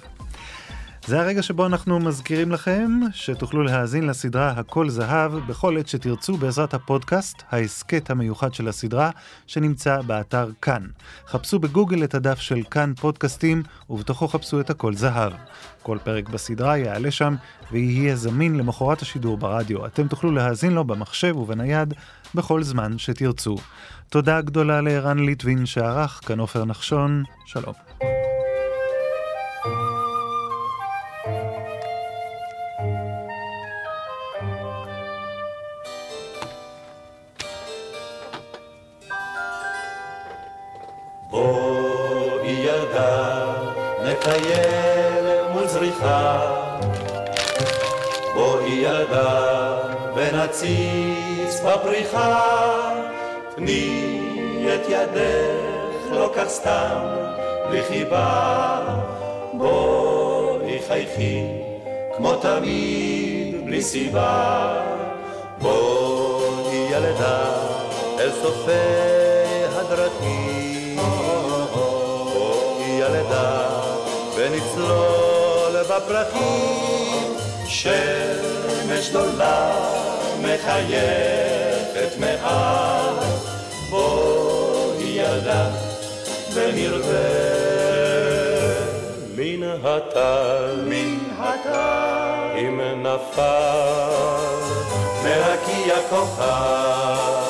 זה 1.06 1.20
הרגע 1.20 1.41
שבו 1.41 1.66
אנחנו 1.66 1.99
מזכירים 1.99 2.52
לכם 2.52 2.99
שתוכלו 3.14 3.64
להאזין 3.64 4.08
לסדרה 4.08 4.49
הכל 4.49 4.89
זהב 4.89 5.34
בכל 5.34 5.78
עת 5.78 5.88
שתרצו 5.88 6.38
בעזרת 6.38 6.74
הפודקאסט, 6.74 7.43
ההסכת 7.52 8.10
המיוחד 8.10 8.54
של 8.54 8.68
הסדרה, 8.68 9.10
שנמצא 9.47 10.02
באתר 10.02 10.49
כאן. 10.62 10.88
חפשו 11.28 11.60
בגוגל 11.60 12.04
את 12.04 12.16
הדף 12.16 12.39
של 12.39 12.64
כאן 12.72 12.93
פודקאסטים, 12.93 13.64
ובתוכו 13.89 14.28
חפשו 14.28 14.60
את 14.60 14.70
הכל 14.70 14.93
זהב. 14.93 15.34
כל 15.84 15.97
פרק 16.04 16.30
בסדרה 16.30 16.78
יעלה 16.78 17.12
שם 17.12 17.36
ויהיה 17.72 18.16
זמין 18.16 18.56
למחרת 18.56 19.02
השידור 19.02 19.38
ברדיו. 19.38 19.86
אתם 19.86 20.08
תוכלו 20.08 20.32
להאזין 20.32 20.74
לו 20.74 20.84
במחשב 20.84 21.38
ובנייד 21.38 21.93
בכל 22.36 22.64
זמן 22.64 22.97
שתרצו. 22.97 23.56
תודה 24.10 24.41
גדולה 24.41 24.82
לערן 24.82 25.20
ליטבין 25.20 25.66
שערך, 25.66 26.22
כאן 26.26 26.39
עופר 26.39 26.66
נחשון, 26.66 27.24
שלום. 27.45 27.74
בפריחה. 52.02 52.93
תני 53.56 54.20
את 54.74 54.89
ידך, 54.89 56.12
לא 56.12 56.32
כך 56.36 56.47
סתם, 56.47 56.97
בלי 57.70 57.84
חיבה. 57.84 58.80
בואי 59.54 60.80
חייכי, 60.88 61.43
כמו 62.18 62.36
תמיד, 62.36 63.66
בלי 63.66 63.82
סיבה. 63.82 64.74
בואי 65.62 66.76
ילדה, 66.91 67.45
אל 68.20 68.32
סופי 68.41 68.72
הדרכים. 69.72 70.97
בואי 71.74 72.89
ילדה, 72.89 73.70
ונצלול 74.36 75.84
בפרחים. 75.84 77.34
שמש 77.68 79.10
גדולה 79.10 79.72
מחייכת 82.02 82.18
מעט. 82.20 83.24
בואי 83.89 85.04
ילדה, 85.04 85.70
ונרווה 86.54 87.18
מן 89.36 89.64
הטל. 89.84 90.84
מן 90.86 91.18
הטל. 91.39 92.58
אם 92.58 92.82
נפל 93.04 94.41
מהקי 95.24 95.91
הכוכב. 95.91 97.41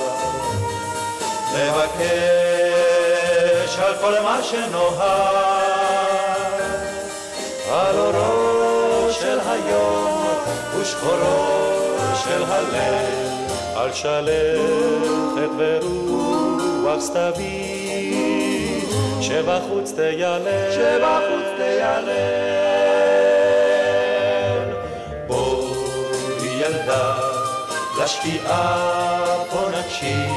לבקש 1.55 2.51
על 3.79 3.93
כל 4.01 4.19
מה 4.23 4.39
שנוהג, 4.43 5.01
על 7.71 7.99
אורו 7.99 9.11
של 9.13 9.39
היום 9.39 10.27
ושחורו 10.77 11.61
של 12.23 12.43
הלב, 12.47 13.40
על 13.81 13.93
שלכת 13.93 15.49
ורוח 15.57 16.99
סתווי, 16.99 18.13
שבחוץ 19.21 19.91
תיילל, 19.91 20.71
שבחוץ 20.71 21.45
תיילל. 21.57 22.09
בואי 25.27 26.61
ילדה, 26.61 27.15
לשקיעה 28.03 29.43
פה 29.49 29.67
נקשיב. 29.79 30.31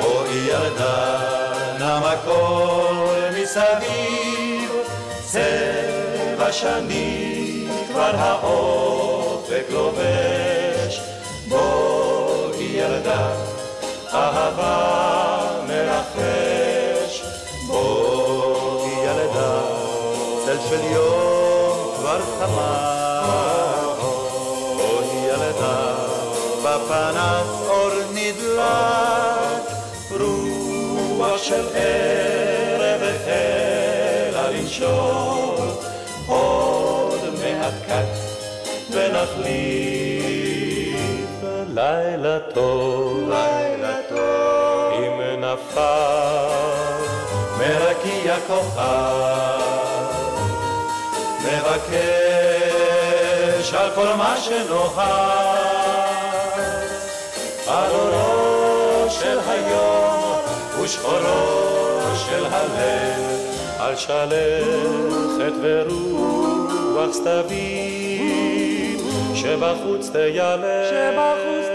בואי 0.00 0.38
ילדה, 0.48 1.20
נם 1.78 2.02
הכל 2.04 3.04
מסביב, 3.42 4.72
צבע 5.24 6.52
שני 6.52 7.66
כבר 7.88 8.12
האופק 8.16 9.64
לובש. 9.70 10.67
בואי 11.48 12.64
ילדה, 12.64 13.30
אהבה 14.14 15.60
מרחש. 15.68 17.22
בואי 17.66 18.90
ילדה, 18.90 19.60
צל 20.44 20.56
של 20.68 20.84
יום 20.84 21.92
כבר 21.96 22.20
חמה. 22.38 22.98
בואי 24.76 25.16
ילדה, 25.26 25.94
בפנס 26.62 27.68
אור 27.68 27.90
נדלק, 28.14 29.64
רוח 30.10 31.42
של 31.42 31.68
ערב 31.74 33.02
החלה 33.02 34.50
לנשום, 34.50 35.56
עוד 36.26 37.20
מעט 37.42 37.74
קט 37.86 38.18
ונחליט. 38.90 40.17
לילה 41.78 42.38
טוב, 42.54 43.30
לילה 43.30 43.96
טוב, 44.08 44.92
אם 44.98 45.20
נפל 45.40 45.80
מרקיע 47.58 48.36
כוחה, 48.46 49.58
מבקש 51.44 52.54
על 53.74 53.90
כל 53.94 54.08
מה 54.16 54.36
שנוחה, 54.40 55.54
על 57.66 57.90
אורו 57.90 59.10
של 59.10 59.38
היום 59.48 60.40
ושחורו 60.82 62.00
של 62.26 62.46
הלב, 62.50 63.20
על 63.78 63.96
שלכת 63.96 65.52
ורוח 65.62 67.12
סתווי 67.12 67.98
שבחוץ 69.34 70.10
תיילך, 70.10 70.90
שבחוץ 70.90 71.67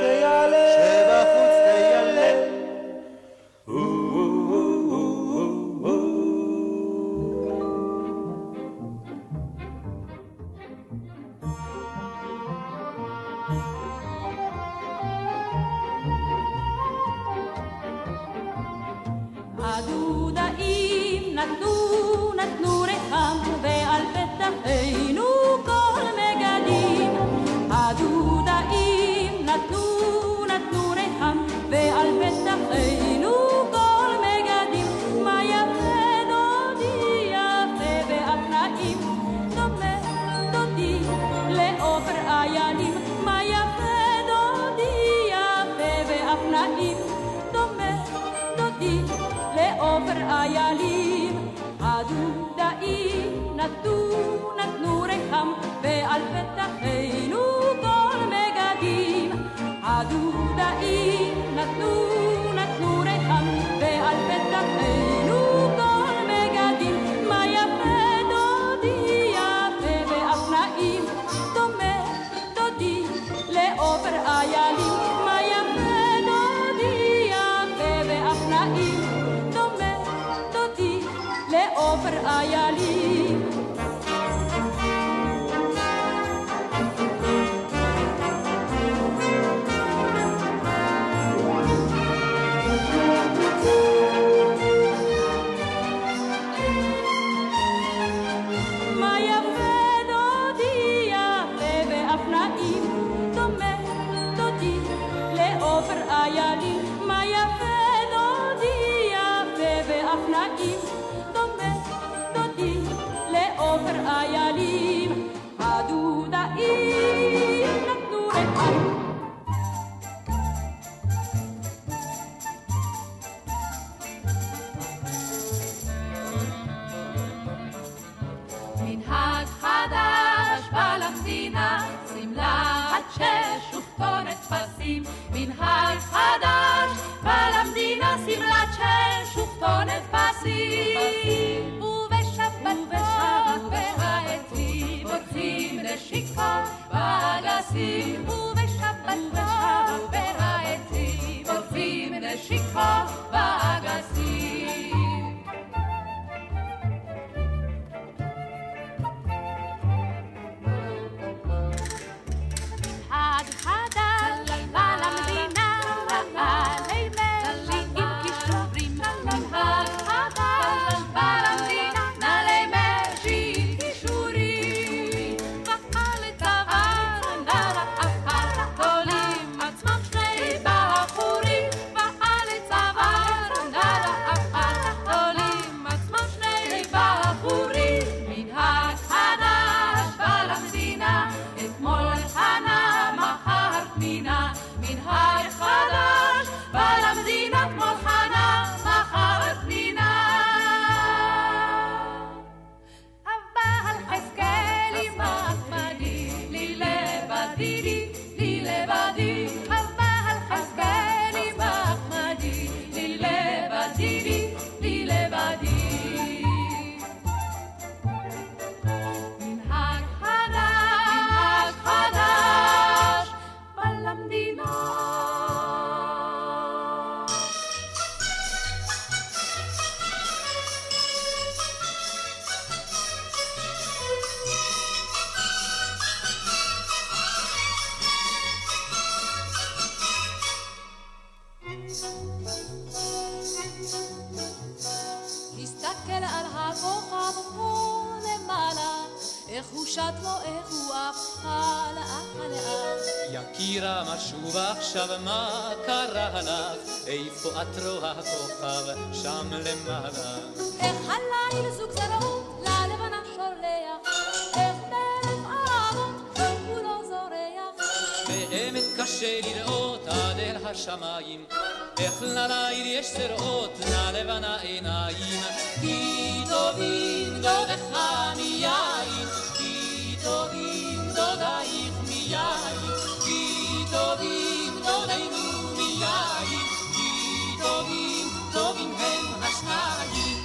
טובים 277.43 277.67
דודך 277.67 277.97
מיין, 278.35 279.27
כי 279.57 280.15
טובים 280.23 280.99
דודייך 281.15 281.93
מיין, 282.07 282.77
כי 283.25 283.85
טובים 283.91 284.73
דודינו 284.83 285.75
מיין, 285.77 286.59
כי 286.95 287.63
טובים 287.63 288.27
טובים 288.53 288.95
הם 288.95 289.43
השניים. 289.43 290.43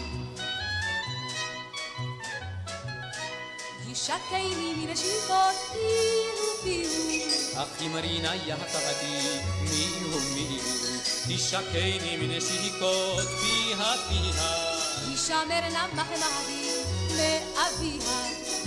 גישתני 3.86 4.74
מנשיקות 4.76 5.56
פיהו 5.72 6.62
פיהו. 6.62 7.62
אך 7.62 7.82
אמרינה 7.86 8.34
יחדי 8.34 9.38
מיהו 9.60 10.20
מיהו, 10.34 10.98
תשקני 11.28 12.16
מנשיקות 12.16 13.28
פיה 13.40 13.94
פיה. 14.08 14.78
הישמר 15.06 15.68
נא 15.72 15.86
מאביה, 17.78 18.02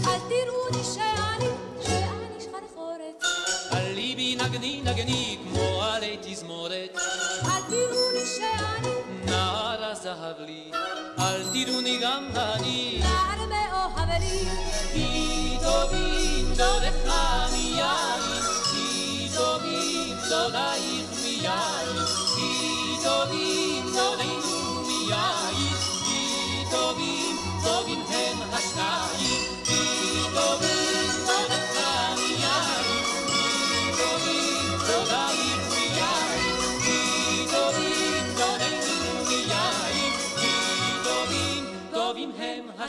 אל 0.08 0.20
תראוני 0.20 0.84
שאני, 0.94 1.50
שאני 1.82 2.40
שחרחורת. 2.40 3.24
על 3.72 3.92
ליבי 3.94 4.36
נגני 4.36 4.82
נגני 4.86 5.38
כמו 5.44 5.84
עלי 5.84 6.18
תזמורת, 6.22 6.98
אל 7.46 7.62
תראוני 7.70 8.26
שאני, 8.38 8.94
נער 9.26 9.84
הזהב 9.84 10.40
לי, 10.40 10.72
אל 11.20 11.44
תראוני 11.54 12.00
גם 12.04 12.28
אני. 12.36 13.00
נער 13.04 13.46
מאוהב 13.46 14.10
לי. 14.20 14.46
כי 14.94 15.58
טובים 15.64 16.46
דודך 16.48 17.11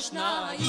השניים. 0.03 0.61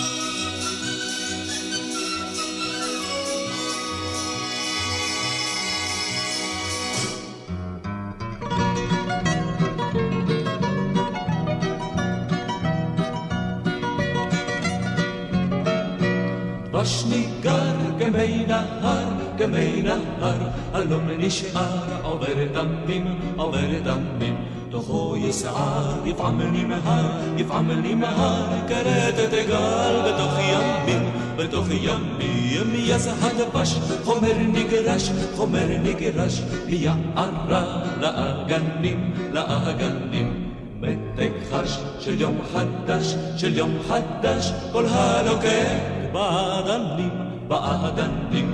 בשניגר 16.71 17.61
גמי 17.97 18.45
נהר, 18.47 19.09
גמי 19.37 19.81
נהר, 19.81 20.49
הלום 20.73 21.09
נשאר 21.17 22.01
עובר 22.03 22.47
דמים, 22.53 23.19
עובר 23.35 23.79
דמים. 23.83 24.52
תוכו 24.73 25.15
יסער, 25.17 25.93
יפעם 26.05 26.39
לי 26.53 26.63
מהר, 26.63 27.05
יפעם 27.37 27.69
לי 27.81 27.95
מהר, 27.95 28.67
כרתת 28.67 29.47
גל 29.47 30.01
בתוך 30.05 30.33
ימים, 30.39 31.11
בתוך 31.37 31.67
ימים, 31.69 32.73
יז 32.75 33.09
הדבש, 33.21 33.79
חומר 34.03 34.37
נגרש, 34.53 35.11
חומר 35.35 35.67
נגרש, 35.83 36.41
יערה 36.67 37.83
לאגנים, 37.99 39.13
לאגנים. 39.31 40.49
מתק 40.79 41.31
חש 41.51 41.77
של 41.99 42.21
יום 42.21 42.37
חדש, 42.53 43.15
של 43.37 43.57
יום 43.57 43.71
חדש, 43.87 44.51
כל 44.71 44.85
הלוקח 44.85 45.71
באדנים, 46.13 47.09
באדנים. 47.47 48.52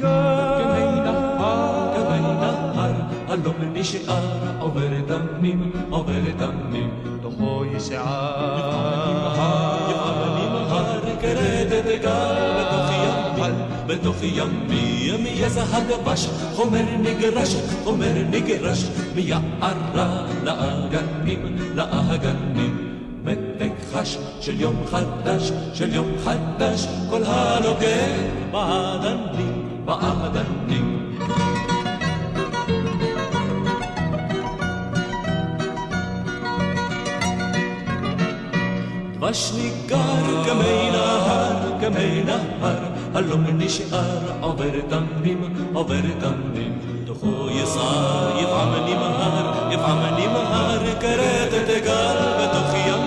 בשניקה 0.00 1.92
כמי 1.94 2.20
נהר, 2.20 2.92
הלום 3.28 3.54
נשאר, 3.72 4.28
עובר 4.58 4.88
דמים, 5.06 5.72
עובר 5.90 6.12
דמים, 6.38 6.90
תוכו 7.22 7.64
מהר, 9.36 11.00
כרתת 11.20 11.84
גל 12.02 12.34
בתוך 12.58 12.90
ימים, 12.92 13.54
בתוך 13.86 14.16
ימים, 14.22 15.26
יזע 15.26 15.64
הדבש, 15.72 16.28
חומר 16.54 16.84
נגרש, 17.00 17.56
חומר 17.84 18.12
נגרש, 18.30 18.84
מיערה 19.14 19.72
לאגנים, 20.44 21.56
לאגנים. 21.74 22.90
מתק 23.24 23.72
חש 23.92 24.18
של 24.40 24.60
יום 24.60 24.76
חדש, 24.90 25.52
של 25.74 25.94
יום 25.94 26.08
חדש, 26.24 26.86
כל 27.10 27.22
הנוגע 27.26 28.06
באדנים, 28.50 29.59
وأخذتني 29.90 30.80
وشني 39.22 39.68
الجار 39.72 40.44
كما 40.46 40.68
ينهار 40.82 41.78
كما 41.82 42.02
ينهار 42.02 42.80
قال 43.14 43.40
مني 43.40 43.68
شقار 43.68 44.22
عبر 44.42 44.82
تمريم 44.90 45.40
عبر 45.76 46.04
تمريم 46.22 46.72
دخوي 47.08 47.66
صار 47.66 48.32
يفعمني 48.42 48.94
مهار 48.94 49.72
يفعمني 49.72 50.26
مهار 50.28 50.82
كريت 51.02 51.54
تجار 51.68 52.16
بتخيار 52.38 52.99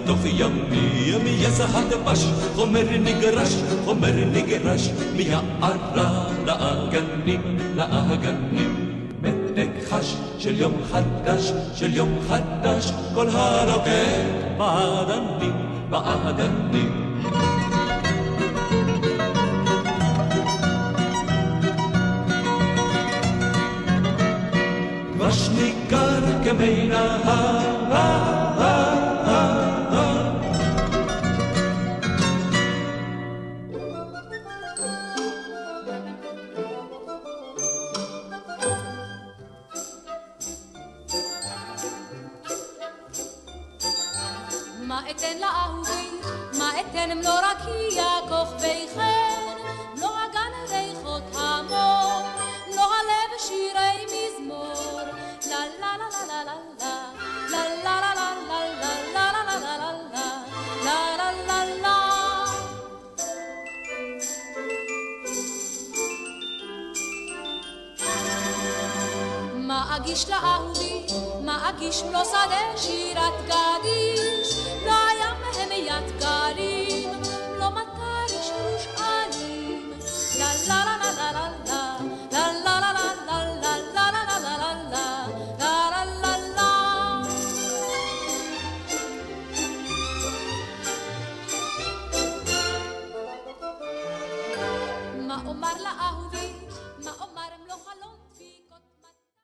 ימים, 0.00 0.04
בתוך 0.04 0.18
ימים, 0.24 1.26
יזע 1.26 1.66
הדבש, 1.74 2.26
חומר 2.54 2.84
נגרש, 3.00 3.56
חומר 3.84 4.14
נגרש, 4.32 4.90
מיערה 5.16 5.72
לאגנים, 6.46 7.58
לאגנים. 7.74 8.86
מתק 9.22 9.68
חש 9.90 10.16
של 10.38 10.60
יום 10.60 10.72
חדש, 10.92 11.52
של 11.74 11.94
יום 11.94 12.18
חדש, 12.28 12.92
כל 13.14 13.28
הרוקד 13.28 14.58
באדנים, 14.58 15.52
באדנים. 15.90 17.00
דבש 25.30 25.48
ניגר 25.48 26.20
כמי 26.44 26.88
נהר, 26.88 27.39